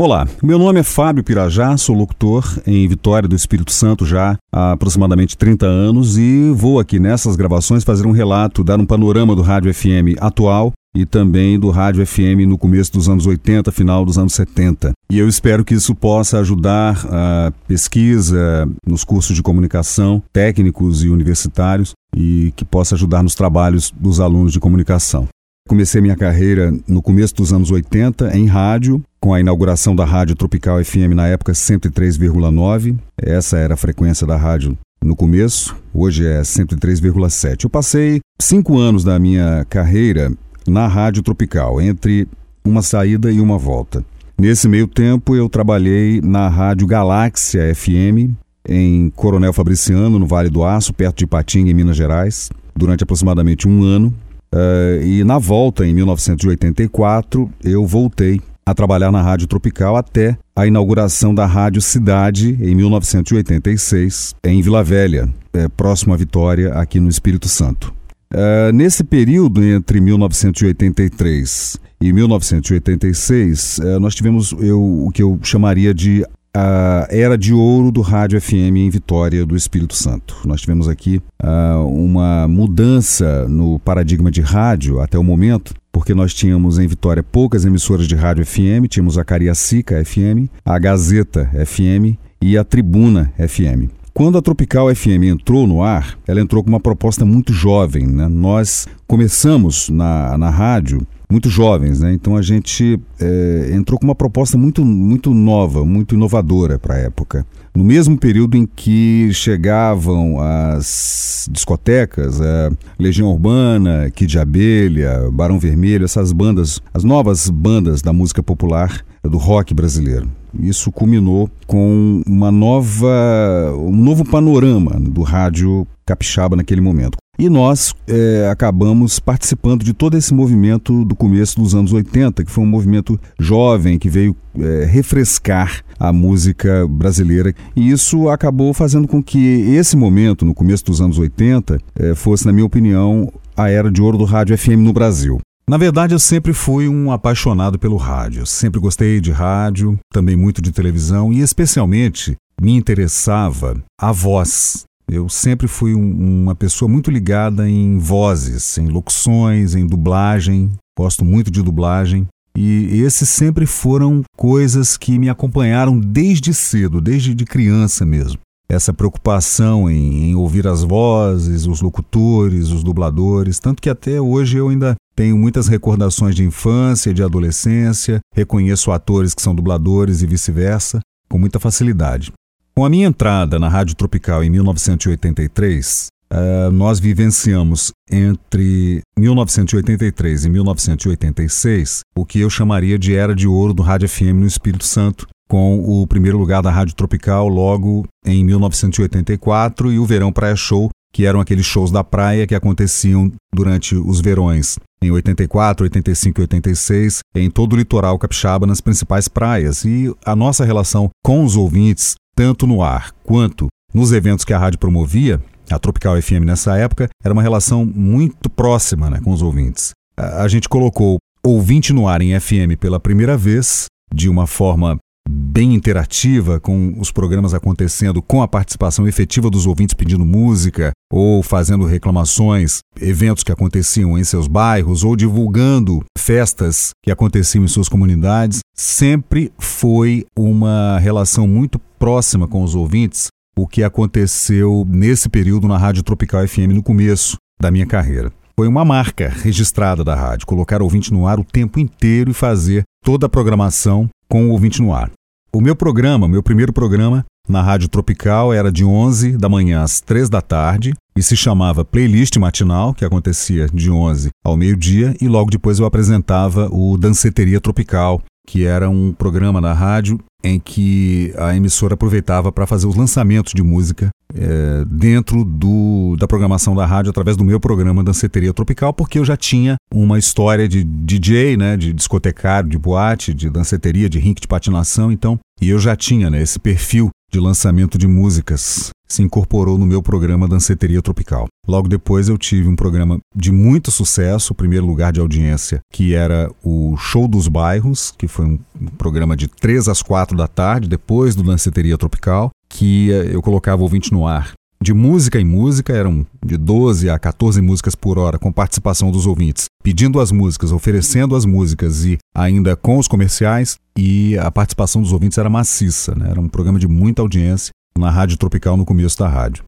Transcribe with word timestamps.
Olá, 0.00 0.26
meu 0.42 0.58
nome 0.58 0.80
é 0.80 0.82
Fábio 0.82 1.22
Pirajá, 1.22 1.76
sou 1.76 1.94
locutor 1.94 2.58
em 2.66 2.88
Vitória 2.88 3.28
do 3.28 3.36
Espírito 3.36 3.70
Santo 3.70 4.06
já 4.06 4.38
há 4.50 4.72
aproximadamente 4.72 5.36
30 5.36 5.66
anos 5.66 6.16
e 6.16 6.50
vou 6.52 6.80
aqui 6.80 6.98
nessas 6.98 7.36
gravações 7.36 7.84
fazer 7.84 8.06
um 8.06 8.10
relato, 8.10 8.64
dar 8.64 8.80
um 8.80 8.86
panorama 8.86 9.36
do 9.36 9.42
rádio 9.42 9.74
FM 9.74 10.16
atual 10.18 10.72
e 10.96 11.04
também 11.04 11.60
do 11.60 11.68
rádio 11.68 12.06
FM 12.06 12.48
no 12.48 12.56
começo 12.56 12.90
dos 12.94 13.10
anos 13.10 13.26
80, 13.26 13.70
final 13.72 14.02
dos 14.02 14.16
anos 14.16 14.32
70. 14.32 14.92
E 15.12 15.18
eu 15.18 15.28
espero 15.28 15.66
que 15.66 15.74
isso 15.74 15.94
possa 15.94 16.38
ajudar 16.38 17.06
a 17.10 17.52
pesquisa 17.68 18.66
nos 18.86 19.04
cursos 19.04 19.36
de 19.36 19.42
comunicação, 19.42 20.22
técnicos 20.32 21.04
e 21.04 21.10
universitários, 21.10 21.92
e 22.16 22.54
que 22.56 22.64
possa 22.64 22.94
ajudar 22.94 23.22
nos 23.22 23.34
trabalhos 23.34 23.92
dos 23.94 24.18
alunos 24.18 24.54
de 24.54 24.60
comunicação. 24.60 25.28
Comecei 25.68 26.00
minha 26.00 26.16
carreira 26.16 26.74
no 26.88 27.02
começo 27.02 27.34
dos 27.34 27.52
anos 27.52 27.70
80 27.70 28.36
em 28.36 28.46
rádio, 28.46 29.00
com 29.20 29.34
a 29.34 29.40
inauguração 29.40 29.94
da 29.94 30.04
Rádio 30.04 30.34
Tropical 30.34 30.82
FM 30.82 31.14
na 31.14 31.26
época 31.26 31.52
103,9. 31.52 32.96
Essa 33.18 33.58
era 33.58 33.74
a 33.74 33.76
frequência 33.76 34.26
da 34.26 34.36
rádio 34.36 34.76
no 35.04 35.14
começo, 35.14 35.76
hoje 35.92 36.26
é 36.26 36.40
103,7. 36.40 37.64
Eu 37.64 37.70
passei 37.70 38.20
cinco 38.40 38.78
anos 38.78 39.04
da 39.04 39.18
minha 39.18 39.66
carreira 39.68 40.32
na 40.66 40.86
Rádio 40.86 41.22
Tropical, 41.22 41.80
entre 41.80 42.26
uma 42.64 42.82
saída 42.82 43.30
e 43.30 43.40
uma 43.40 43.58
volta. 43.58 44.04
Nesse 44.38 44.68
meio 44.68 44.86
tempo, 44.86 45.36
eu 45.36 45.48
trabalhei 45.48 46.20
na 46.22 46.48
Rádio 46.48 46.86
Galáxia 46.86 47.74
FM, 47.74 48.32
em 48.66 49.10
Coronel 49.10 49.52
Fabriciano, 49.52 50.18
no 50.18 50.26
Vale 50.26 50.48
do 50.48 50.64
Aço, 50.64 50.94
perto 50.94 51.18
de 51.18 51.26
Patinga, 51.26 51.70
em 51.70 51.74
Minas 51.74 51.96
Gerais, 51.96 52.50
durante 52.74 53.04
aproximadamente 53.04 53.68
um 53.68 53.82
ano. 53.82 54.14
Uh, 54.52 55.02
e 55.02 55.24
na 55.24 55.38
volta, 55.38 55.86
em 55.86 55.94
1984, 55.94 57.50
eu 57.62 57.86
voltei 57.86 58.40
a 58.70 58.74
trabalhar 58.74 59.10
na 59.10 59.20
Rádio 59.20 59.48
Tropical 59.48 59.96
até 59.96 60.38
a 60.54 60.64
inauguração 60.64 61.34
da 61.34 61.44
Rádio 61.44 61.82
Cidade, 61.82 62.56
em 62.60 62.72
1986, 62.72 64.36
em 64.44 64.62
Vila 64.62 64.84
Velha, 64.84 65.28
é, 65.52 65.66
próximo 65.66 66.14
à 66.14 66.16
Vitória, 66.16 66.72
aqui 66.74 67.00
no 67.00 67.08
Espírito 67.08 67.48
Santo. 67.48 67.92
Uh, 68.32 68.72
nesse 68.72 69.02
período 69.02 69.60
entre 69.64 70.00
1983 70.00 71.80
e 72.00 72.12
1986, 72.12 73.78
uh, 73.78 73.98
nós 73.98 74.14
tivemos 74.14 74.54
eu, 74.60 74.80
o 74.80 75.10
que 75.12 75.20
eu 75.20 75.36
chamaria 75.42 75.92
de 75.92 76.24
a 76.54 77.06
era 77.10 77.38
de 77.38 77.54
ouro 77.54 77.92
do 77.92 78.00
rádio 78.00 78.40
FM 78.40 78.76
em 78.76 78.90
Vitória 78.90 79.46
do 79.46 79.56
Espírito 79.56 79.94
Santo. 79.94 80.36
Nós 80.44 80.60
tivemos 80.60 80.88
aqui 80.88 81.22
uh, 81.42 81.86
uma 81.86 82.48
mudança 82.48 83.48
no 83.48 83.78
paradigma 83.78 84.30
de 84.30 84.40
rádio 84.40 85.00
até 85.00 85.18
o 85.18 85.24
momento, 85.24 85.74
porque 85.92 86.14
nós 86.14 86.34
tínhamos 86.34 86.78
em 86.78 86.86
Vitória 86.86 87.22
poucas 87.22 87.64
emissoras 87.64 88.06
de 88.06 88.14
rádio 88.14 88.44
FM, 88.44 88.88
tínhamos 88.88 89.16
a 89.18 89.24
Cariacica 89.24 90.04
FM, 90.04 90.48
a 90.64 90.78
Gazeta 90.78 91.50
FM 91.64 92.16
e 92.42 92.56
a 92.56 92.64
Tribuna 92.64 93.32
FM. 93.38 93.90
Quando 94.12 94.36
a 94.36 94.42
Tropical 94.42 94.94
FM 94.94 95.24
entrou 95.24 95.66
no 95.66 95.82
ar, 95.82 96.18
ela 96.26 96.40
entrou 96.40 96.62
com 96.64 96.68
uma 96.68 96.80
proposta 96.80 97.24
muito 97.24 97.52
jovem. 97.52 98.06
Né? 98.06 98.28
Nós 98.28 98.88
começamos 99.06 99.88
na, 99.88 100.36
na 100.36 100.50
rádio 100.50 101.06
muito 101.30 101.48
jovens, 101.48 102.00
né? 102.00 102.12
Então 102.12 102.36
a 102.36 102.42
gente 102.42 103.00
é, 103.20 103.70
entrou 103.72 103.98
com 103.98 104.04
uma 104.04 104.14
proposta 104.14 104.58
muito, 104.58 104.84
muito 104.84 105.32
nova, 105.32 105.84
muito 105.84 106.14
inovadora 106.14 106.78
para 106.78 106.96
a 106.96 106.98
época. 106.98 107.46
No 107.72 107.84
mesmo 107.84 108.18
período 108.18 108.56
em 108.56 108.66
que 108.66 109.32
chegavam 109.32 110.38
as 110.40 111.48
discotecas, 111.50 112.40
a 112.40 112.72
Legião 112.98 113.28
Urbana, 113.28 114.10
Kid 114.10 114.38
Abelha, 114.38 115.30
Barão 115.32 115.58
Vermelho, 115.58 116.04
essas 116.04 116.32
bandas, 116.32 116.80
as 116.92 117.04
novas 117.04 117.48
bandas 117.48 118.02
da 118.02 118.12
música 118.12 118.42
popular 118.42 119.04
do 119.22 119.38
rock 119.38 119.72
brasileiro. 119.72 120.28
Isso 120.58 120.90
culminou 120.90 121.48
com 121.66 122.22
uma 122.26 122.50
nova, 122.50 123.72
um 123.76 123.94
novo 123.94 124.24
panorama 124.24 124.98
do 124.98 125.22
rádio 125.22 125.86
capixaba 126.04 126.56
naquele 126.56 126.80
momento. 126.80 127.16
E 127.40 127.48
nós 127.48 127.94
é, 128.06 128.50
acabamos 128.52 129.18
participando 129.18 129.82
de 129.82 129.94
todo 129.94 130.14
esse 130.14 130.34
movimento 130.34 131.06
do 131.06 131.16
começo 131.16 131.58
dos 131.58 131.74
anos 131.74 131.90
80, 131.90 132.44
que 132.44 132.50
foi 132.50 132.62
um 132.62 132.66
movimento 132.66 133.18
jovem 133.38 133.98
que 133.98 134.10
veio 134.10 134.36
é, 134.58 134.84
refrescar 134.84 135.82
a 135.98 136.12
música 136.12 136.86
brasileira. 136.86 137.54
E 137.74 137.90
isso 137.90 138.28
acabou 138.28 138.74
fazendo 138.74 139.08
com 139.08 139.22
que 139.22 139.38
esse 139.74 139.96
momento, 139.96 140.44
no 140.44 140.54
começo 140.54 140.84
dos 140.84 141.00
anos 141.00 141.18
80, 141.18 141.78
é, 141.98 142.14
fosse, 142.14 142.44
na 142.44 142.52
minha 142.52 142.66
opinião, 142.66 143.32
a 143.56 143.70
era 143.70 143.90
de 143.90 144.02
ouro 144.02 144.18
do 144.18 144.24
rádio 144.24 144.58
FM 144.58 144.80
no 144.80 144.92
Brasil. 144.92 145.40
Na 145.66 145.78
verdade, 145.78 146.14
eu 146.14 146.18
sempre 146.18 146.52
fui 146.52 146.88
um 146.88 147.10
apaixonado 147.10 147.78
pelo 147.78 147.96
rádio. 147.96 148.44
Sempre 148.44 148.78
gostei 148.78 149.18
de 149.18 149.32
rádio, 149.32 149.98
também 150.12 150.36
muito 150.36 150.60
de 150.60 150.72
televisão 150.72 151.32
e, 151.32 151.40
especialmente, 151.40 152.36
me 152.60 152.76
interessava 152.76 153.82
a 153.98 154.12
voz. 154.12 154.89
Eu 155.10 155.28
sempre 155.28 155.66
fui 155.66 155.92
um, 155.92 156.42
uma 156.42 156.54
pessoa 156.54 156.88
muito 156.88 157.10
ligada 157.10 157.68
em 157.68 157.98
vozes, 157.98 158.78
em 158.78 158.86
locuções, 158.86 159.74
em 159.74 159.84
dublagem. 159.84 160.70
Gosto 160.96 161.24
muito 161.24 161.50
de 161.50 161.60
dublagem. 161.62 162.28
E 162.56 163.00
esses 163.02 163.28
sempre 163.28 163.66
foram 163.66 164.22
coisas 164.36 164.96
que 164.96 165.18
me 165.18 165.28
acompanharam 165.28 165.98
desde 165.98 166.54
cedo, 166.54 167.00
desde 167.00 167.34
de 167.34 167.44
criança 167.44 168.06
mesmo. 168.06 168.38
Essa 168.68 168.92
preocupação 168.92 169.90
em, 169.90 170.30
em, 170.30 170.34
ouvir 170.36 170.68
as 170.68 170.84
vozes, 170.84 171.66
os 171.66 171.80
locutores, 171.80 172.68
os 172.68 172.84
dubladores, 172.84 173.58
tanto 173.58 173.82
que 173.82 173.90
até 173.90 174.20
hoje 174.20 174.58
eu 174.58 174.68
ainda 174.68 174.94
tenho 175.16 175.36
muitas 175.36 175.66
recordações 175.66 176.36
de 176.36 176.44
infância, 176.44 177.12
de 177.12 177.20
adolescência, 177.20 178.20
reconheço 178.32 178.92
atores 178.92 179.34
que 179.34 179.42
são 179.42 179.56
dubladores 179.56 180.22
e 180.22 180.26
vice-versa 180.26 181.00
com 181.28 181.36
muita 181.36 181.58
facilidade. 181.58 182.32
Com 182.74 182.84
a 182.84 182.88
minha 182.90 183.06
entrada 183.06 183.58
na 183.58 183.68
Rádio 183.68 183.94
Tropical 183.94 184.42
em 184.42 184.50
1983, 184.50 186.06
uh, 186.06 186.34
eh, 186.34 186.70
nós 186.70 186.98
vivenciamos 186.98 187.92
entre 188.10 189.02
1983 189.18 190.44
e 190.44 190.50
1986 190.50 192.00
o 192.16 192.24
que 192.24 192.40
eu 192.40 192.48
chamaria 192.48 192.98
de 192.98 193.14
era 193.14 193.34
de 193.34 193.46
ouro 193.46 193.74
do 193.74 193.82
Rádio 193.82 194.08
FM 194.08 194.34
no 194.36 194.46
Espírito 194.46 194.84
Santo, 194.84 195.26
com 195.48 195.80
o 195.80 196.06
primeiro 196.06 196.38
lugar 196.38 196.62
da 196.62 196.70
Rádio 196.70 196.94
Tropical 196.94 197.48
logo 197.48 198.06
em 198.24 198.44
1984 198.44 199.92
e 199.92 199.98
o 199.98 200.06
Verão 200.06 200.32
Praia 200.32 200.54
Show, 200.54 200.90
que 201.12 201.26
eram 201.26 201.40
aqueles 201.40 201.66
shows 201.66 201.90
da 201.90 202.04
praia 202.04 202.46
que 202.46 202.54
aconteciam 202.54 203.32
durante 203.52 203.96
os 203.96 204.20
verões 204.20 204.78
em 205.02 205.10
84, 205.10 205.84
85 205.84 206.40
e 206.40 206.42
86, 206.42 207.20
em 207.34 207.50
todo 207.50 207.72
o 207.72 207.76
litoral 207.76 208.18
capixaba, 208.18 208.66
nas 208.66 208.80
principais 208.80 209.28
praias. 209.28 209.84
E 209.84 210.14
a 210.24 210.36
nossa 210.36 210.64
relação 210.64 211.08
com 211.24 211.44
os 211.44 211.56
ouvintes 211.56 212.14
tanto 212.34 212.66
no 212.66 212.82
ar 212.82 213.12
quanto 213.22 213.68
nos 213.92 214.12
eventos 214.12 214.44
que 214.44 214.52
a 214.52 214.58
rádio 214.58 214.78
promovia, 214.78 215.42
a 215.70 215.78
Tropical 215.78 216.20
FM 216.20 216.44
nessa 216.44 216.76
época, 216.76 217.08
era 217.22 217.32
uma 217.32 217.42
relação 217.42 217.84
muito 217.84 218.48
próxima 218.48 219.10
né, 219.10 219.20
com 219.22 219.32
os 219.32 219.42
ouvintes. 219.42 219.90
A, 220.16 220.42
a 220.42 220.48
gente 220.48 220.68
colocou 220.68 221.18
ouvinte 221.44 221.92
no 221.92 222.06
ar 222.06 222.20
em 222.22 222.38
FM 222.38 222.78
pela 222.78 223.00
primeira 223.00 223.36
vez, 223.36 223.86
de 224.12 224.28
uma 224.28 224.46
forma 224.46 224.98
bem 225.28 225.74
interativa, 225.74 226.58
com 226.58 226.94
os 226.98 227.12
programas 227.12 227.54
acontecendo 227.54 228.22
com 228.22 228.42
a 228.42 228.48
participação 228.48 229.06
efetiva 229.06 229.50
dos 229.50 229.66
ouvintes 229.66 229.94
pedindo 229.94 230.24
música 230.24 230.90
ou 231.12 231.42
fazendo 231.42 231.84
reclamações, 231.84 232.78
eventos 233.00 233.44
que 233.44 233.52
aconteciam 233.52 234.18
em 234.18 234.24
seus 234.24 234.48
bairros 234.48 235.04
ou 235.04 235.14
divulgando 235.14 236.04
festas 236.18 236.90
que 237.02 237.10
aconteciam 237.10 237.64
em 237.64 237.68
suas 237.68 237.88
comunidades, 237.88 238.60
sempre 238.76 239.52
foi 239.58 240.26
uma 240.36 240.98
relação 240.98 241.46
muito 241.46 241.80
próxima 242.00 242.48
com 242.48 242.64
os 242.64 242.74
ouvintes 242.74 243.28
o 243.54 243.68
que 243.68 243.84
aconteceu 243.84 244.86
nesse 244.88 245.28
período 245.28 245.68
na 245.68 245.76
Rádio 245.76 246.02
Tropical 246.02 246.48
FM 246.48 246.72
no 246.74 246.82
começo 246.82 247.36
da 247.60 247.70
minha 247.70 247.84
carreira. 247.84 248.32
Foi 248.58 248.66
uma 248.66 248.86
marca 248.86 249.28
registrada 249.28 250.02
da 250.02 250.14
rádio, 250.14 250.46
colocar 250.46 250.80
o 250.80 250.84
ouvinte 250.84 251.12
no 251.12 251.26
ar 251.26 251.38
o 251.38 251.44
tempo 251.44 251.78
inteiro 251.78 252.30
e 252.30 252.34
fazer 252.34 252.84
toda 253.04 253.26
a 253.26 253.28
programação 253.28 254.08
com 254.28 254.46
o 254.46 254.50
ouvinte 254.50 254.80
no 254.80 254.94
ar. 254.94 255.10
O 255.52 255.60
meu 255.60 255.76
programa, 255.76 256.26
meu 256.26 256.42
primeiro 256.42 256.72
programa 256.72 257.24
na 257.46 257.60
Rádio 257.60 257.88
Tropical 257.88 258.52
era 258.52 258.72
de 258.72 258.84
11 258.84 259.36
da 259.36 259.48
manhã 259.48 259.82
às 259.82 260.00
3 260.00 260.30
da 260.30 260.40
tarde 260.40 260.94
e 261.16 261.22
se 261.22 261.36
chamava 261.36 261.84
Playlist 261.84 262.36
Matinal, 262.36 262.94
que 262.94 263.04
acontecia 263.04 263.66
de 263.66 263.90
11 263.90 264.30
ao 264.42 264.56
meio-dia, 264.56 265.14
e 265.20 265.28
logo 265.28 265.50
depois 265.50 265.78
eu 265.78 265.84
apresentava 265.84 266.68
o 266.72 266.96
Danceteria 266.96 267.60
Tropical, 267.60 268.22
que 268.46 268.64
era 268.64 268.88
um 268.88 269.12
programa 269.12 269.60
na 269.60 269.72
rádio 269.72 270.18
em 270.42 270.58
que 270.58 271.32
a 271.36 271.54
emissora 271.54 271.94
aproveitava 271.94 272.50
para 272.50 272.66
fazer 272.66 272.86
os 272.86 272.96
lançamentos 272.96 273.52
de 273.52 273.62
música 273.62 274.08
é, 274.34 274.84
dentro 274.86 275.44
do, 275.44 276.16
da 276.18 276.26
programação 276.26 276.74
da 276.74 276.86
rádio 276.86 277.10
através 277.10 277.36
do 277.36 277.44
meu 277.44 277.60
programa 277.60 278.02
Danceteria 278.02 278.52
Tropical, 278.54 278.92
porque 278.92 279.18
eu 279.18 279.24
já 279.24 279.36
tinha 279.36 279.76
uma 279.92 280.18
história 280.18 280.68
de 280.68 280.82
DJ, 280.82 281.56
né, 281.56 281.76
de 281.76 281.92
discotecário, 281.92 282.68
de 282.68 282.78
boate, 282.78 283.34
de 283.34 283.50
danceteria, 283.50 284.08
de 284.08 284.18
rink 284.18 284.40
de 284.40 284.48
patinação, 284.48 285.12
então, 285.12 285.38
e 285.60 285.68
eu 285.68 285.78
já 285.78 285.94
tinha 285.94 286.30
né, 286.30 286.40
esse 286.40 286.58
perfil 286.58 287.10
de 287.30 287.38
lançamento 287.38 287.98
de 287.98 288.06
músicas 288.06 288.90
se 289.12 289.22
incorporou 289.22 289.76
no 289.76 289.86
meu 289.86 290.02
programa 290.02 290.48
Danceteria 290.48 291.02
Tropical. 291.02 291.46
Logo 291.66 291.88
depois 291.88 292.28
eu 292.28 292.38
tive 292.38 292.68
um 292.68 292.76
programa 292.76 293.18
de 293.34 293.52
muito 293.52 293.90
sucesso, 293.90 294.54
primeiro 294.54 294.86
lugar 294.86 295.12
de 295.12 295.20
audiência, 295.20 295.80
que 295.92 296.14
era 296.14 296.50
o 296.62 296.96
Show 296.96 297.26
dos 297.28 297.48
Bairros, 297.48 298.12
que 298.16 298.28
foi 298.28 298.46
um 298.46 298.58
programa 298.96 299.36
de 299.36 299.48
3 299.48 299.88
às 299.88 300.02
4 300.02 300.36
da 300.36 300.46
tarde, 300.46 300.88
depois 300.88 301.34
do 301.34 301.42
Danceteria 301.42 301.98
Tropical, 301.98 302.50
que 302.68 303.10
eh, 303.10 303.34
eu 303.34 303.42
colocava 303.42 303.82
ouvinte 303.82 304.12
no 304.12 304.26
ar 304.26 304.52
de 304.82 304.94
música 304.94 305.38
em 305.38 305.44
música, 305.44 305.92
eram 305.92 306.26
de 306.44 306.56
12 306.56 307.10
a 307.10 307.18
14 307.18 307.60
músicas 307.60 307.94
por 307.94 308.18
hora, 308.18 308.38
com 308.38 308.50
participação 308.50 309.10
dos 309.10 309.26
ouvintes, 309.26 309.66
pedindo 309.82 310.18
as 310.18 310.32
músicas, 310.32 310.72
oferecendo 310.72 311.36
as 311.36 311.44
músicas 311.44 312.06
e 312.06 312.16
ainda 312.34 312.74
com 312.74 312.96
os 312.96 313.06
comerciais, 313.06 313.76
e 313.96 314.38
a 314.38 314.50
participação 314.50 315.02
dos 315.02 315.12
ouvintes 315.12 315.36
era 315.36 315.50
maciça, 315.50 316.14
né? 316.14 316.30
era 316.30 316.40
um 316.40 316.48
programa 316.48 316.78
de 316.78 316.88
muita 316.88 317.20
audiência 317.20 317.70
na 318.00 318.10
Rádio 318.10 318.36
Tropical 318.36 318.76
no 318.76 318.84
começo 318.84 319.18
da 319.18 319.28
rádio. 319.28 319.62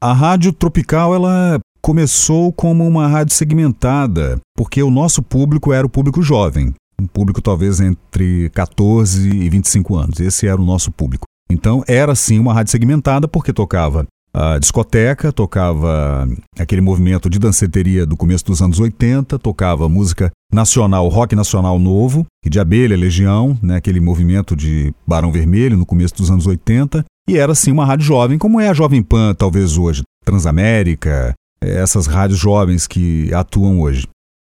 A 0.00 0.12
Rádio 0.12 0.52
Tropical 0.52 1.14
ela 1.14 1.60
começou 1.80 2.52
como 2.52 2.86
uma 2.86 3.06
rádio 3.06 3.34
segmentada, 3.34 4.40
porque 4.56 4.82
o 4.82 4.90
nosso 4.90 5.22
público 5.22 5.72
era 5.72 5.86
o 5.86 5.90
público 5.90 6.22
jovem, 6.22 6.74
um 7.00 7.06
público 7.06 7.42
talvez 7.42 7.80
entre 7.80 8.50
14 8.50 9.28
e 9.28 9.48
25 9.48 9.96
anos. 9.96 10.20
Esse 10.20 10.46
era 10.46 10.60
o 10.60 10.64
nosso 10.64 10.90
público. 10.90 11.26
Então 11.50 11.84
era 11.86 12.14
sim 12.14 12.38
uma 12.38 12.54
rádio 12.54 12.72
segmentada 12.72 13.28
porque 13.28 13.52
tocava 13.52 14.06
a 14.34 14.58
discoteca, 14.58 15.32
tocava 15.32 16.28
aquele 16.58 16.80
movimento 16.80 17.30
de 17.30 17.38
danceteria 17.38 18.04
do 18.04 18.16
começo 18.16 18.44
dos 18.44 18.60
anos 18.60 18.80
80, 18.80 19.38
tocava 19.38 19.88
música 19.88 20.32
nacional, 20.52 21.06
rock 21.08 21.36
nacional 21.36 21.78
novo, 21.78 22.26
e 22.44 22.50
de 22.50 22.58
Abelha, 22.58 22.96
Legião, 22.96 23.56
né, 23.62 23.76
aquele 23.76 24.00
movimento 24.00 24.56
de 24.56 24.92
Barão 25.06 25.30
Vermelho 25.30 25.78
no 25.78 25.86
começo 25.86 26.16
dos 26.16 26.32
anos 26.32 26.48
80, 26.48 27.04
e 27.28 27.38
era 27.38 27.54
sim 27.54 27.72
uma 27.72 27.86
rádio 27.86 28.06
jovem, 28.06 28.38
como 28.38 28.60
é 28.60 28.68
a 28.68 28.74
Jovem 28.74 29.02
Pan 29.02 29.34
talvez 29.34 29.76
hoje, 29.76 30.02
Transamérica, 30.24 31.34
essas 31.60 32.06
rádios 32.06 32.38
jovens 32.38 32.86
que 32.86 33.32
atuam 33.32 33.80
hoje 33.80 34.06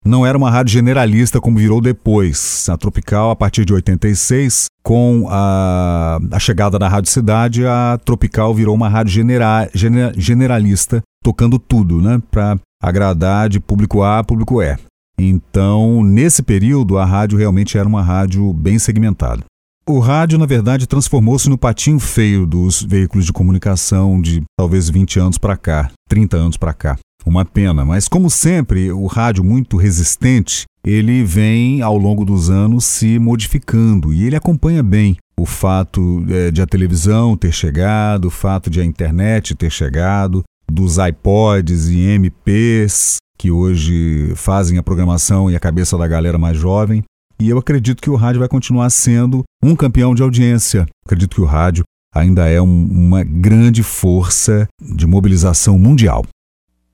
não 0.05 0.25
era 0.25 0.37
uma 0.37 0.51
rádio 0.51 0.73
generalista 0.73 1.41
como 1.41 1.59
virou 1.59 1.81
depois. 1.81 2.67
A 2.69 2.77
Tropical, 2.77 3.31
a 3.31 3.37
partir 3.37 3.65
de 3.65 3.73
86, 3.73 4.67
com 4.83 5.27
a, 5.29 6.19
a 6.31 6.39
chegada 6.39 6.79
da 6.79 6.89
Rádio 6.89 7.11
Cidade, 7.11 7.67
a 7.67 7.99
Tropical 8.05 8.55
virou 8.55 8.75
uma 8.75 8.89
rádio 8.89 9.13
genera, 9.13 9.69
gener, 9.75 10.13
generalista, 10.17 11.03
tocando 11.23 11.59
tudo, 11.59 12.01
né? 12.01 12.21
Para 12.31 12.59
agradar 12.83 13.49
de 13.49 13.61
público 13.61 14.03
A 14.03 14.21
a 14.21 14.25
público 14.25 14.63
E. 14.63 14.77
Então, 15.19 16.03
nesse 16.03 16.43
período, 16.43 16.97
a 16.97 17.05
rádio 17.05 17.37
realmente 17.37 17.77
era 17.77 17.87
uma 17.87 18.03
rádio 18.03 18.55
bem 18.55 18.79
segmentada. 18.79 19.45
O 19.91 19.99
rádio, 19.99 20.39
na 20.39 20.47
verdade, 20.47 20.87
transformou-se 20.87 21.51
no 21.51 21.59
patinho 21.59 21.99
feio 21.99 22.47
dos 22.47 22.81
veículos 22.81 23.27
de 23.27 23.33
comunicação 23.33 24.23
de 24.23 24.41
talvez 24.57 24.89
20 24.89 25.19
anos 25.19 25.37
para 25.37 25.57
cá, 25.57 25.91
30 26.09 26.37
anos 26.37 26.57
para 26.57 26.73
cá. 26.73 26.97
Uma 27.27 27.45
pena, 27.45 27.85
mas 27.85 28.07
como 28.07 28.31
sempre, 28.31 28.93
o 28.93 29.07
rádio 29.07 29.43
muito 29.43 29.77
resistente, 29.77 30.63
ele 30.87 31.25
vem 31.25 31.83
ao 31.83 31.99
longo 31.99 32.25
dos 32.25 32.49
anos 32.49 32.85
se 32.85 33.19
modificando 33.19 34.15
e 34.15 34.25
ele 34.25 34.37
acompanha 34.37 34.81
bem 34.81 35.17
o 35.37 35.45
fato 35.45 36.25
é, 36.29 36.53
de 36.53 36.63
a 36.63 36.67
televisão 36.67 37.37
ter 37.37 37.51
chegado, 37.51 38.27
o 38.27 38.31
fato 38.31 38.71
de 38.71 38.81
a 38.81 38.85
internet 38.85 39.57
ter 39.57 39.73
chegado, 39.73 40.45
dos 40.71 40.99
iPods 40.99 41.89
e 41.89 41.99
MPs 41.99 43.17
que 43.41 43.51
hoje 43.51 44.35
fazem 44.37 44.77
a 44.77 44.83
programação 44.83 45.51
e 45.51 45.57
a 45.57 45.61
cabeça 45.61 45.97
da 45.97 46.07
galera 46.07 46.37
mais 46.37 46.59
jovem. 46.59 47.03
E 47.41 47.49
eu 47.49 47.57
acredito 47.57 48.03
que 48.03 48.11
o 48.11 48.17
rádio 48.17 48.41
vai 48.41 48.49
continuar 48.49 48.91
sendo 48.91 49.43
um 49.63 49.75
campeão 49.75 50.15
de 50.15 50.23
audiência. 50.23 50.87
Acredito 51.07 51.37
que 51.37 51.41
o 51.41 51.47
rádio 51.47 51.85
ainda 52.15 52.47
é 52.47 52.61
um, 52.61 52.85
uma 52.85 53.25
grande 53.25 53.83
força 53.83 54.69
de 54.79 55.07
mobilização 55.07 55.79
mundial. 55.79 56.27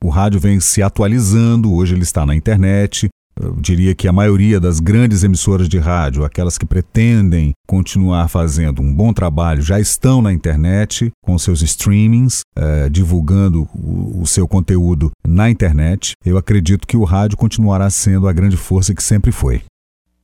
O 0.03 0.09
rádio 0.09 0.39
vem 0.39 0.61
se 0.61 0.83
atualizando, 0.83 1.75
hoje 1.75 1.95
ele 1.95 2.05
está 2.05 2.25
na 2.25 2.35
internet. 2.35 3.09
Eu 3.39 3.57
diria 3.57 3.95
que 3.95 4.07
a 4.07 4.13
maioria 4.13 4.61
das 4.61 4.79
grandes 4.79 5.25
emissoras 5.25 5.69
de 5.69 5.79
rádio, 5.79 6.25
aquelas 6.25 6.57
que 6.57 6.65
pretendem 6.65 7.53
continuar 7.67 8.29
fazendo 8.29 8.81
um 8.81 8.95
bom 8.95 9.13
trabalho, 9.13 9.61
já 9.61 9.81
estão 9.81 10.23
na 10.23 10.33
internet 10.33 11.11
com 11.23 11.37
seus 11.37 11.61
streamings, 11.61 12.43
eh, 12.57 12.89
divulgando 12.89 13.69
o, 13.75 14.23
o 14.23 14.27
seu 14.27 14.47
conteúdo 14.47 15.11
na 15.27 15.51
internet. 15.51 16.13
Eu 16.25 16.39
acredito 16.39 16.87
que 16.87 16.97
o 16.97 17.05
rádio 17.05 17.37
continuará 17.37 17.91
sendo 17.91 18.29
a 18.29 18.33
grande 18.33 18.57
força 18.57 18.95
que 18.95 19.03
sempre 19.03 19.33
foi. 19.33 19.63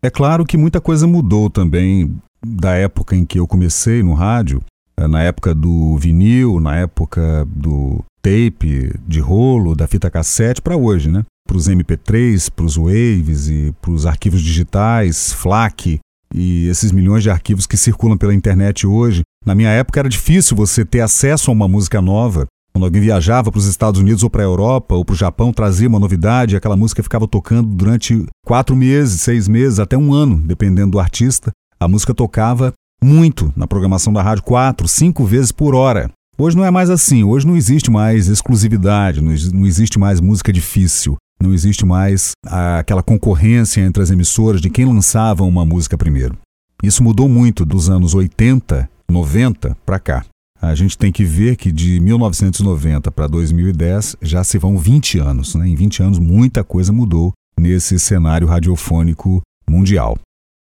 É 0.04 0.10
claro 0.10 0.44
que 0.44 0.56
muita 0.56 0.80
coisa 0.80 1.06
mudou 1.06 1.48
também 1.48 2.12
da 2.44 2.74
época 2.74 3.14
em 3.14 3.24
que 3.24 3.38
eu 3.38 3.46
comecei 3.46 4.02
no 4.02 4.14
rádio, 4.14 4.60
eh, 4.96 5.06
na 5.06 5.22
época 5.22 5.54
do 5.54 5.96
vinil, 5.96 6.58
na 6.58 6.76
época 6.76 7.46
do 7.48 8.04
tape, 8.20 8.92
de 9.06 9.20
rolo, 9.20 9.76
da 9.76 9.86
fita 9.86 10.10
cassete 10.10 10.60
para 10.60 10.76
hoje, 10.76 11.08
né? 11.08 11.24
Para 11.46 11.56
os 11.56 11.68
MP3, 11.68 12.50
para 12.50 12.64
os 12.64 12.76
Waves 12.76 13.48
e 13.48 13.72
para 13.80 13.92
os 13.92 14.04
arquivos 14.04 14.42
digitais, 14.42 15.32
FLAC 15.32 16.00
e 16.34 16.66
esses 16.66 16.90
milhões 16.90 17.22
de 17.22 17.30
arquivos 17.30 17.66
que 17.66 17.76
circulam 17.76 18.18
pela 18.18 18.34
internet 18.34 18.86
hoje. 18.86 19.22
Na 19.46 19.54
minha 19.54 19.70
época 19.70 20.00
era 20.00 20.08
difícil 20.08 20.56
você 20.56 20.84
ter 20.84 21.00
acesso 21.00 21.48
a 21.50 21.54
uma 21.54 21.68
música 21.68 22.00
nova. 22.02 22.46
Quando 22.72 22.84
alguém 22.84 23.02
viajava 23.02 23.50
para 23.50 23.58
os 23.58 23.66
Estados 23.66 24.00
Unidos 24.00 24.22
ou 24.22 24.30
para 24.30 24.42
a 24.42 24.46
Europa 24.46 24.94
ou 24.94 25.04
para 25.04 25.12
o 25.12 25.16
Japão, 25.16 25.52
trazia 25.52 25.88
uma 25.88 26.00
novidade, 26.00 26.56
aquela 26.56 26.76
música 26.76 27.02
ficava 27.02 27.28
tocando 27.28 27.68
durante 27.68 28.26
quatro 28.46 28.74
meses, 28.74 29.20
seis 29.20 29.46
meses, 29.46 29.78
até 29.78 29.96
um 29.96 30.12
ano, 30.12 30.38
dependendo 30.38 30.92
do 30.92 30.98
artista. 30.98 31.50
A 31.78 31.86
música 31.86 32.14
tocava 32.14 32.72
muito 33.02 33.52
na 33.54 33.66
programação 33.66 34.12
da 34.12 34.22
rádio, 34.22 34.44
quatro, 34.44 34.88
cinco 34.88 35.24
vezes 35.24 35.52
por 35.52 35.74
hora. 35.74 36.10
Hoje 36.38 36.56
não 36.56 36.64
é 36.64 36.70
mais 36.70 36.88
assim, 36.88 37.22
hoje 37.22 37.46
não 37.46 37.56
existe 37.56 37.90
mais 37.90 38.28
exclusividade, 38.28 39.20
não 39.20 39.66
existe 39.66 39.98
mais 39.98 40.18
música 40.18 40.50
difícil, 40.50 41.16
não 41.40 41.52
existe 41.52 41.84
mais 41.84 42.32
aquela 42.46 43.02
concorrência 43.02 43.82
entre 43.82 44.02
as 44.02 44.10
emissoras 44.10 44.60
de 44.60 44.70
quem 44.70 44.86
lançava 44.86 45.44
uma 45.44 45.64
música 45.64 45.98
primeiro. 45.98 46.38
Isso 46.82 47.02
mudou 47.02 47.28
muito 47.28 47.66
dos 47.66 47.90
anos 47.90 48.14
80, 48.14 48.88
90 49.10 49.76
para 49.84 49.98
cá. 50.00 50.24
A 50.62 50.76
gente 50.76 50.96
tem 50.96 51.10
que 51.10 51.24
ver 51.24 51.56
que 51.56 51.72
de 51.72 51.98
1990 51.98 53.10
para 53.10 53.26
2010 53.26 54.18
já 54.22 54.44
se 54.44 54.58
vão 54.58 54.78
20 54.78 55.18
anos. 55.18 55.56
Né? 55.56 55.66
Em 55.66 55.74
20 55.74 56.04
anos, 56.04 56.18
muita 56.20 56.62
coisa 56.62 56.92
mudou 56.92 57.32
nesse 57.58 57.98
cenário 57.98 58.46
radiofônico 58.46 59.42
mundial. 59.68 60.16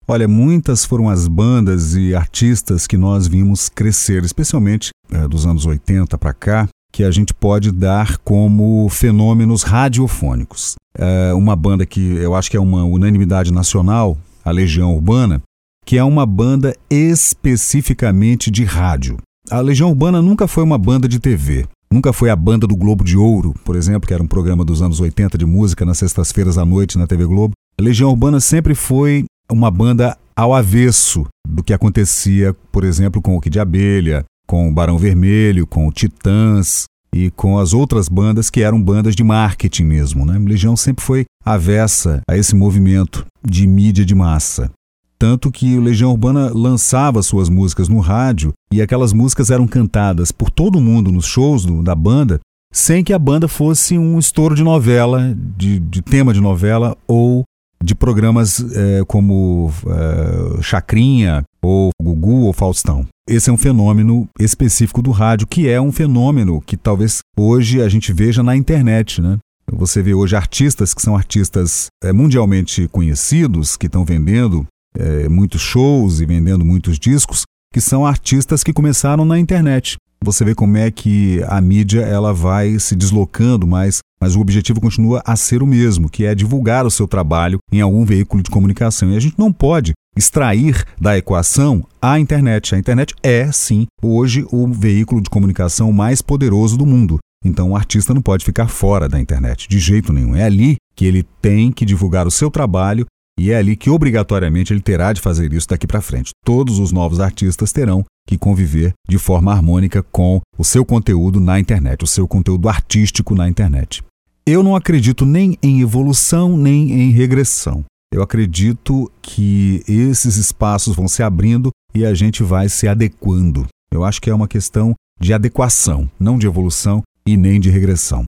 Olha, 0.06 0.28
muitas 0.28 0.84
foram 0.84 1.08
as 1.08 1.26
bandas 1.26 1.96
e 1.96 2.14
artistas 2.14 2.86
que 2.86 2.98
nós 2.98 3.26
vimos 3.26 3.70
crescer, 3.70 4.22
especialmente 4.22 4.90
é, 5.10 5.26
dos 5.26 5.46
anos 5.46 5.64
80 5.64 6.18
para 6.18 6.34
cá, 6.34 6.68
que 6.92 7.02
a 7.02 7.10
gente 7.10 7.32
pode 7.32 7.72
dar 7.72 8.18
como 8.18 8.88
fenômenos 8.90 9.62
radiofônicos. 9.62 10.74
É 10.96 11.32
uma 11.32 11.56
banda 11.56 11.86
que 11.86 12.00
eu 12.00 12.34
acho 12.34 12.50
que 12.50 12.56
é 12.56 12.60
uma 12.60 12.84
unanimidade 12.84 13.50
nacional, 13.50 14.16
a 14.44 14.50
Legião 14.50 14.94
Urbana, 14.94 15.42
que 15.86 15.96
é 15.96 16.04
uma 16.04 16.26
banda 16.26 16.76
especificamente 16.90 18.50
de 18.50 18.62
rádio. 18.62 19.16
A 19.48 19.60
Legião 19.60 19.90
Urbana 19.90 20.20
nunca 20.20 20.48
foi 20.48 20.64
uma 20.64 20.76
banda 20.76 21.08
de 21.08 21.20
TV. 21.20 21.66
Nunca 21.88 22.12
foi 22.12 22.30
a 22.30 22.36
banda 22.36 22.66
do 22.66 22.74
Globo 22.74 23.04
de 23.04 23.16
Ouro, 23.16 23.54
por 23.64 23.76
exemplo, 23.76 24.08
que 24.08 24.12
era 24.12 24.22
um 24.22 24.26
programa 24.26 24.64
dos 24.64 24.82
anos 24.82 24.98
80 24.98 25.38
de 25.38 25.46
música 25.46 25.84
nas 25.84 25.98
sextas-feiras 25.98 26.58
à 26.58 26.64
noite 26.64 26.98
na 26.98 27.06
TV 27.06 27.24
Globo. 27.26 27.52
A 27.78 27.82
Legião 27.82 28.10
Urbana 28.10 28.40
sempre 28.40 28.74
foi 28.74 29.24
uma 29.48 29.70
banda 29.70 30.18
ao 30.34 30.52
avesso 30.52 31.24
do 31.46 31.62
que 31.62 31.72
acontecia, 31.72 32.56
por 32.72 32.82
exemplo, 32.82 33.22
com 33.22 33.36
o 33.36 33.40
Kid 33.40 33.60
Abelha, 33.60 34.24
com 34.48 34.68
o 34.68 34.72
Barão 34.74 34.98
Vermelho, 34.98 35.64
com 35.64 35.86
o 35.86 35.92
Titãs 35.92 36.86
e 37.14 37.30
com 37.30 37.56
as 37.56 37.72
outras 37.72 38.08
bandas 38.08 38.50
que 38.50 38.62
eram 38.62 38.82
bandas 38.82 39.14
de 39.14 39.22
marketing 39.22 39.84
mesmo. 39.84 40.26
Né? 40.26 40.38
Legião 40.40 40.74
sempre 40.76 41.04
foi 41.04 41.24
avessa 41.44 42.20
a 42.28 42.36
esse 42.36 42.56
movimento 42.56 43.24
de 43.44 43.64
mídia 43.64 44.04
de 44.04 44.14
massa. 44.14 44.72
Tanto 45.18 45.50
que 45.50 45.76
o 45.76 45.80
Legião 45.80 46.10
Urbana 46.10 46.50
lançava 46.52 47.22
suas 47.22 47.48
músicas 47.48 47.88
no 47.88 48.00
rádio 48.00 48.52
e 48.72 48.82
aquelas 48.82 49.12
músicas 49.12 49.50
eram 49.50 49.66
cantadas 49.66 50.30
por 50.30 50.50
todo 50.50 50.80
mundo 50.80 51.10
nos 51.10 51.26
shows 51.26 51.64
do, 51.64 51.82
da 51.82 51.94
banda, 51.94 52.38
sem 52.72 53.02
que 53.02 53.12
a 53.12 53.18
banda 53.18 53.48
fosse 53.48 53.96
um 53.96 54.18
estouro 54.18 54.54
de 54.54 54.62
novela, 54.62 55.34
de, 55.56 55.78
de 55.78 56.02
tema 56.02 56.34
de 56.34 56.40
novela 56.40 56.96
ou 57.08 57.44
de 57.82 57.94
programas 57.94 58.60
é, 58.74 59.04
como 59.06 59.70
é, 59.86 60.62
Chacrinha, 60.62 61.44
ou 61.62 61.90
Gugu, 62.00 62.46
ou 62.46 62.52
Faustão. 62.52 63.06
Esse 63.28 63.50
é 63.50 63.52
um 63.52 63.56
fenômeno 63.56 64.28
específico 64.38 65.02
do 65.02 65.10
rádio, 65.10 65.46
que 65.46 65.68
é 65.68 65.80
um 65.80 65.92
fenômeno 65.92 66.60
que 66.60 66.76
talvez 66.76 67.20
hoje 67.36 67.82
a 67.82 67.88
gente 67.88 68.12
veja 68.12 68.42
na 68.42 68.56
internet, 68.56 69.20
né? 69.20 69.38
Você 69.72 70.00
vê 70.00 70.14
hoje 70.14 70.36
artistas 70.36 70.94
que 70.94 71.02
são 71.02 71.16
artistas 71.16 71.86
é, 72.02 72.12
mundialmente 72.12 72.86
conhecidos, 72.88 73.76
que 73.76 73.86
estão 73.86 74.04
vendendo 74.04 74.64
é, 74.98 75.28
muitos 75.28 75.60
shows 75.60 76.20
e 76.20 76.26
vendendo 76.26 76.64
muitos 76.64 76.98
discos, 76.98 77.42
que 77.72 77.80
são 77.80 78.06
artistas 78.06 78.62
que 78.62 78.72
começaram 78.72 79.24
na 79.24 79.38
internet. 79.38 79.96
Você 80.24 80.44
vê 80.44 80.54
como 80.54 80.76
é 80.76 80.90
que 80.90 81.42
a 81.46 81.60
mídia 81.60 82.00
ela 82.00 82.32
vai 82.32 82.78
se 82.78 82.96
deslocando 82.96 83.66
mais 83.66 84.00
mas 84.20 84.34
o 84.34 84.40
objetivo 84.40 84.80
continua 84.80 85.22
a 85.24 85.36
ser 85.36 85.62
o 85.62 85.66
mesmo, 85.66 86.08
que 86.08 86.24
é 86.24 86.34
divulgar 86.34 86.86
o 86.86 86.90
seu 86.90 87.06
trabalho 87.06 87.58
em 87.70 87.80
algum 87.80 88.04
veículo 88.04 88.42
de 88.42 88.50
comunicação. 88.50 89.12
E 89.12 89.16
a 89.16 89.20
gente 89.20 89.38
não 89.38 89.52
pode 89.52 89.92
extrair 90.16 90.84
da 90.98 91.16
equação 91.18 91.86
a 92.00 92.18
internet. 92.18 92.74
A 92.74 92.78
internet 92.78 93.14
é, 93.22 93.50
sim, 93.52 93.86
hoje 94.02 94.46
o 94.50 94.66
veículo 94.68 95.20
de 95.20 95.28
comunicação 95.28 95.92
mais 95.92 96.22
poderoso 96.22 96.76
do 96.76 96.86
mundo. 96.86 97.18
Então 97.44 97.72
o 97.72 97.76
artista 97.76 98.14
não 98.14 98.22
pode 98.22 98.44
ficar 98.44 98.68
fora 98.68 99.08
da 99.08 99.20
internet, 99.20 99.68
de 99.68 99.78
jeito 99.78 100.12
nenhum. 100.12 100.34
É 100.34 100.44
ali 100.44 100.76
que 100.94 101.04
ele 101.04 101.22
tem 101.42 101.70
que 101.70 101.84
divulgar 101.84 102.26
o 102.26 102.30
seu 102.30 102.50
trabalho 102.50 103.04
e 103.38 103.50
é 103.50 103.56
ali 103.56 103.76
que 103.76 103.90
obrigatoriamente 103.90 104.72
ele 104.72 104.80
terá 104.80 105.12
de 105.12 105.20
fazer 105.20 105.52
isso 105.52 105.68
daqui 105.68 105.86
para 105.86 106.00
frente. 106.00 106.30
Todos 106.44 106.78
os 106.78 106.90
novos 106.90 107.20
artistas 107.20 107.72
terão 107.72 108.04
que 108.26 108.38
conviver 108.38 108.92
de 109.08 109.18
forma 109.18 109.52
harmônica 109.52 110.02
com 110.02 110.40
o 110.58 110.64
seu 110.64 110.84
conteúdo 110.84 111.38
na 111.38 111.60
internet, 111.60 112.02
o 112.02 112.06
seu 112.06 112.26
conteúdo 112.26 112.68
artístico 112.68 113.34
na 113.34 113.48
internet. 113.48 114.02
Eu 114.46 114.62
não 114.62 114.74
acredito 114.74 115.26
nem 115.26 115.58
em 115.62 115.80
evolução 115.80 116.56
nem 116.56 116.90
em 116.92 117.10
regressão. 117.10 117.84
Eu 118.12 118.22
acredito 118.22 119.10
que 119.20 119.82
esses 119.86 120.36
espaços 120.36 120.96
vão 120.96 121.08
se 121.08 121.22
abrindo 121.22 121.70
e 121.94 122.04
a 122.04 122.14
gente 122.14 122.42
vai 122.42 122.68
se 122.68 122.88
adequando. 122.88 123.66
Eu 123.90 124.04
acho 124.04 124.20
que 124.20 124.30
é 124.30 124.34
uma 124.34 124.48
questão 124.48 124.94
de 125.20 125.32
adequação, 125.32 126.10
não 126.18 126.38
de 126.38 126.46
evolução 126.46 127.02
e 127.26 127.36
nem 127.36 127.60
de 127.60 127.70
regressão. 127.70 128.24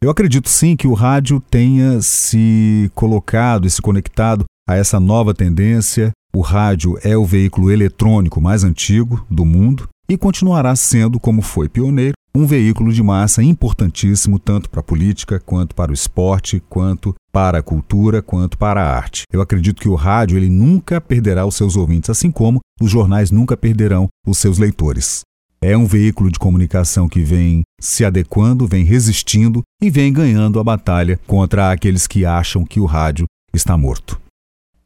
Eu 0.00 0.10
acredito 0.10 0.48
sim 0.48 0.76
que 0.76 0.86
o 0.86 0.94
rádio 0.94 1.40
tenha 1.40 2.02
se 2.02 2.90
colocado 2.94 3.66
e 3.66 3.70
se 3.70 3.80
conectado 3.80 4.44
a 4.68 4.76
essa 4.76 4.98
nova 4.98 5.34
tendência. 5.34 6.10
O 6.34 6.40
rádio 6.40 6.98
é 7.02 7.16
o 7.16 7.24
veículo 7.24 7.70
eletrônico 7.70 8.40
mais 8.40 8.64
antigo 8.64 9.26
do 9.30 9.44
mundo 9.44 9.88
e 10.08 10.16
continuará 10.16 10.74
sendo, 10.74 11.20
como 11.20 11.42
foi 11.42 11.68
pioneiro, 11.68 12.14
um 12.34 12.46
veículo 12.46 12.92
de 12.92 13.02
massa 13.02 13.42
importantíssimo 13.42 14.38
tanto 14.38 14.70
para 14.70 14.80
a 14.80 14.84
política, 14.84 15.38
quanto 15.38 15.74
para 15.74 15.90
o 15.90 15.94
esporte, 15.94 16.62
quanto 16.68 17.14
para 17.30 17.58
a 17.58 17.62
cultura, 17.62 18.22
quanto 18.22 18.56
para 18.56 18.82
a 18.82 18.96
arte. 18.96 19.24
Eu 19.30 19.42
acredito 19.42 19.80
que 19.82 19.88
o 19.88 19.94
rádio 19.94 20.38
ele 20.38 20.48
nunca 20.48 21.00
perderá 21.00 21.44
os 21.44 21.54
seus 21.54 21.76
ouvintes, 21.76 22.08
assim 22.08 22.30
como 22.30 22.60
os 22.80 22.90
jornais 22.90 23.30
nunca 23.30 23.56
perderão 23.56 24.08
os 24.26 24.38
seus 24.38 24.58
leitores. 24.58 25.20
É 25.60 25.76
um 25.76 25.86
veículo 25.86 26.30
de 26.30 26.38
comunicação 26.38 27.08
que 27.08 27.20
vem 27.20 27.62
se 27.80 28.04
adequando, 28.04 28.66
vem 28.66 28.84
resistindo 28.84 29.62
e 29.80 29.90
vem 29.90 30.12
ganhando 30.12 30.58
a 30.58 30.64
batalha 30.64 31.20
contra 31.26 31.70
aqueles 31.70 32.06
que 32.06 32.24
acham 32.24 32.64
que 32.64 32.80
o 32.80 32.86
rádio 32.86 33.26
está 33.54 33.76
morto. 33.76 34.21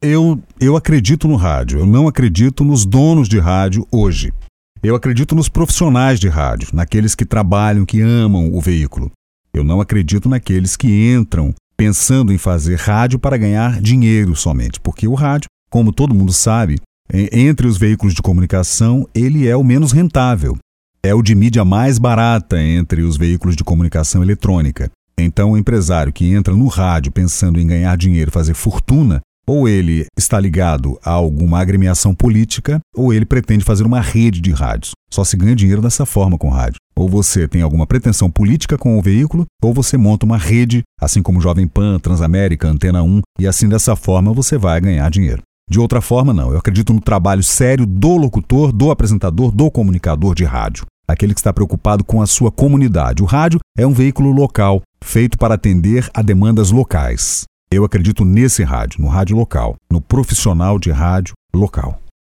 Eu, 0.07 0.41
eu 0.61 0.77
acredito 0.77 1.27
no 1.27 1.35
rádio, 1.35 1.81
eu 1.81 1.87
não 1.87 2.07
acredito 2.07 2.65
nos 2.65 2.87
donos 2.87 3.29
de 3.29 3.41
rádio 3.41 3.85
hoje. 3.91 4.33
Eu 4.81 4.95
acredito 4.95 5.35
nos 5.35 5.49
profissionais 5.49 6.21
de 6.21 6.29
rádio, 6.29 6.69
naqueles 6.73 7.17
que 7.17 7.25
trabalham, 7.25 7.85
que 7.85 8.01
amam 8.01 8.55
o 8.55 8.61
veículo. 8.61 9.11
Eu 9.53 9.65
não 9.65 9.81
acredito 9.81 10.29
naqueles 10.29 10.77
que 10.77 11.13
entram 11.13 11.53
pensando 11.77 12.33
em 12.33 12.39
fazer 12.39 12.79
rádio 12.79 13.19
para 13.19 13.37
ganhar 13.37 13.81
dinheiro 13.81 14.37
somente, 14.37 14.79
porque 14.79 15.09
o 15.09 15.15
rádio, 15.15 15.49
como 15.69 15.93
todo 15.93 16.15
mundo 16.15 16.33
sabe, 16.33 16.79
entre 17.13 17.67
os 17.67 17.77
veículos 17.77 18.15
de 18.15 18.23
comunicação, 18.23 19.09
ele 19.13 19.49
é 19.49 19.57
o 19.57 19.65
menos 19.65 19.91
rentável. 19.91 20.57
É 21.03 21.13
o 21.17 21.23
de 21.23 21.35
mídia 21.35 21.65
mais 21.65 21.99
barata 21.99 22.63
entre 22.63 23.03
os 23.03 23.17
veículos 23.17 23.57
de 23.57 23.65
comunicação 23.65 24.23
eletrônica. 24.23 24.89
Então, 25.19 25.51
o 25.51 25.59
empresário 25.59 26.13
que 26.13 26.33
entra 26.33 26.55
no 26.55 26.69
rádio 26.69 27.11
pensando 27.11 27.59
em 27.59 27.67
ganhar 27.67 27.97
dinheiro, 27.97 28.31
fazer 28.31 28.55
fortuna, 28.55 29.21
ou 29.49 29.69
ele 29.69 30.07
está 30.17 30.41
ligado 30.41 30.99
a 31.05 31.11
alguma 31.11 31.61
agremiação 31.61 32.15
política, 32.15 32.81
ou 32.95 33.13
ele 33.13 33.25
pretende 33.25 33.65
fazer 33.65 33.85
uma 33.85 34.01
rede 34.01 34.41
de 34.41 34.51
rádios. 34.51 34.93
Só 35.11 35.23
se 35.23 35.37
ganha 35.37 35.55
dinheiro 35.55 35.81
dessa 35.81 36.05
forma 36.05 36.37
com 36.37 36.49
rádio. 36.49 36.79
Ou 36.97 37.09
você 37.09 37.47
tem 37.47 37.63
alguma 37.63 37.87
pretensão 37.87 38.31
política 38.31 38.77
com 38.77 38.99
o 38.99 39.03
veículo, 39.03 39.45
ou 39.63 39.73
você 39.73 39.97
monta 39.97 40.27
uma 40.27 40.37
rede, 40.37 40.83
assim 41.01 41.23
como 41.23 41.41
Jovem 41.41 41.69
Pan, 41.69 41.99
Transamérica, 41.99 42.69
Antena 42.69 43.03
1, 43.03 43.21
e 43.39 43.47
assim 43.47 43.69
dessa 43.69 43.95
forma 43.95 44.33
você 44.33 44.59
vai 44.59 44.81
ganhar 44.81 45.09
dinheiro. 45.11 45.43
De 45.69 45.81
outra 45.81 46.01
forma, 46.01 46.33
não. 46.33 46.53
Eu 46.53 46.59
acredito 46.59 46.93
no 46.93 47.01
trabalho 47.01 47.43
sério 47.43 47.85
do 47.85 48.17
locutor, 48.17 48.73
do 48.73 48.91
apresentador, 48.91 49.51
do 49.51 49.71
comunicador 49.71 50.35
de 50.35 50.45
rádio. 50.45 50.87
Aquele 51.09 51.35
que 51.35 51.41
está 51.41 51.53
preocupado 51.53 52.05
com 52.05 52.21
a 52.23 52.27
sua 52.27 52.51
comunidade. 52.51 53.23
O 53.23 53.27
rádio 53.27 53.61
é 53.77 53.87
um 53.87 53.93
veículo 53.93 54.33
local, 54.33 54.83
feito 55.03 55.37
para 55.39 55.55
atender 55.55 56.09
a 56.15 56.23
demandas 56.23 56.71
locais. 56.71 57.45
Eu 57.77 57.85
acredito 57.85 58.25
nesse 58.25 58.63
rádio, 58.63 59.03
no 59.03 59.09
rádio 59.09 59.37
local, 59.37 59.77
no 59.93 60.01
profissional 60.01 60.79
de 60.79 60.91
rádio 60.91 61.35
local. 61.55 62.01